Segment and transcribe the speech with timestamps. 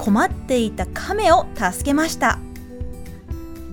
[0.00, 2.38] 困っていた亀を助けました。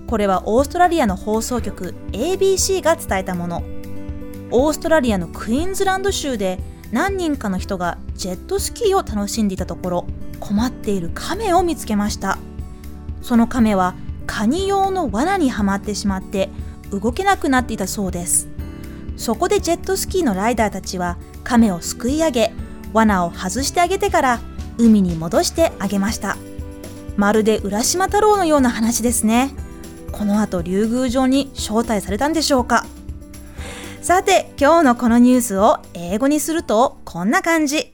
[0.06, 3.62] これはオーストラリアの放送局 ABC が伝えたもの。
[4.50, 6.58] オーストラリアのクイーンズランド州で
[6.92, 10.06] 何人かの人がジェットスキーを楽しんでいたところ
[10.38, 12.38] 困っている亀を見つけました。
[13.22, 13.94] その亀は
[14.26, 16.50] カニ用の罠にはまってしまって
[16.90, 18.48] 動けなくなっていたそうです。
[19.16, 22.52] そこでジェットスキーのライダーたちは亀をすくい上げ
[22.92, 24.40] 罠を外してあげてから
[24.78, 26.36] 海に戻してあげました。
[27.16, 29.52] まるで浦島太郎のような話ですね。
[30.12, 32.86] この後竜宮城に招待されたんでしょうか。
[34.00, 37.92] さて今日のこのニュースを英語にするとこんな感じ。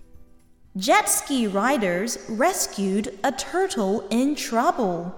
[0.76, 5.12] Jet ski riders rescued a turtle in trouble.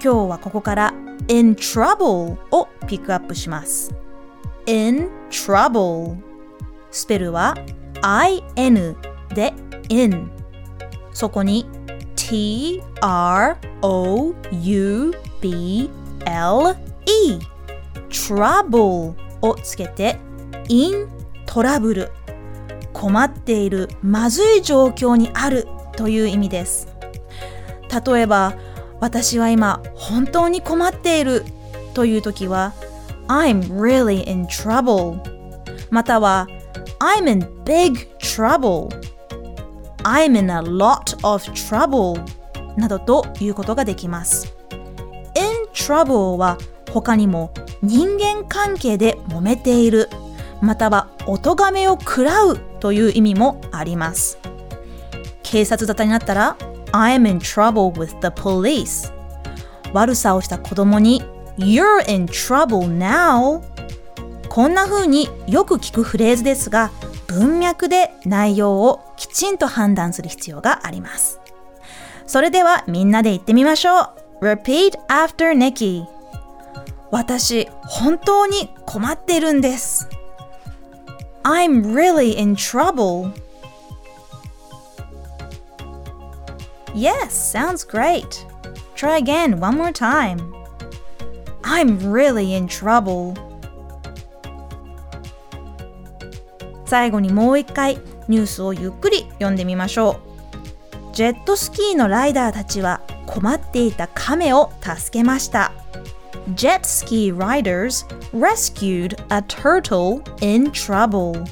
[0.00, 0.94] 日はここから
[1.28, 3.92] in trouble をピックアップします。
[4.66, 6.16] in trouble
[6.90, 7.54] スペルは
[8.56, 8.96] in
[9.34, 9.54] で
[9.88, 10.30] in
[11.12, 11.66] そこに
[12.16, 15.90] t r o u b
[16.24, 16.76] l
[17.06, 17.38] e
[18.10, 20.18] trouble をつけて
[20.68, 21.08] in
[21.46, 22.10] トラブル
[22.92, 26.88] 困っているまずい状況にあるという意味です。
[28.04, 28.54] 例えば
[29.00, 31.44] 私は今本当に困っている
[31.94, 32.74] という時は
[33.28, 35.20] I'm really in trouble
[35.90, 36.46] または
[36.98, 38.88] I'm in big trouble
[40.04, 42.20] I'm in a lot of trouble
[42.76, 44.54] などということができます。
[45.34, 46.58] In trouble は
[46.92, 47.52] 他にも
[47.82, 50.08] 人間関係で揉めている。
[50.60, 54.38] またはお咎めを食らうという意味もあります。
[55.42, 56.56] 警察沙汰になったら
[56.92, 59.12] I'm in trouble with the police.
[59.92, 61.22] 悪さをした子供に
[61.56, 63.62] You're in trouble now.
[64.48, 66.90] こんな風によく聞くフレーズですが
[67.28, 71.40] 文脈で内容をきちんと判断する必要があります
[72.26, 74.00] それではみんなで言ってみましょ
[74.40, 76.04] う Repeat after Nikki
[77.10, 80.08] 私本当に困っているんです
[81.42, 83.32] I'm really in trouble
[86.94, 88.44] Yes, sounds great.
[88.96, 90.52] Try again one more time.
[91.62, 93.34] I'm really in trouble.
[96.88, 100.20] 最後にもう一回ニュースをゆっくり読んでみましょ
[101.12, 101.14] う。
[101.14, 105.72] ジェットスキーのライダーたちは困っていた亀を助けました。
[106.54, 111.44] Jet ski riders rescued a turtle in trouble.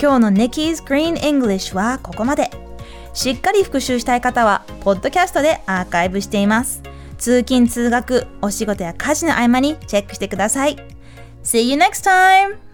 [0.00, 2.50] 今日の Nikki's Green English はここまで。
[3.14, 6.82] しっかり復習したい方は、ポッドキャストでアーカイブしています。
[7.16, 10.76] 通勤・通学、お仕事や家事の合間にチェックしてください。
[11.42, 12.73] See you next time!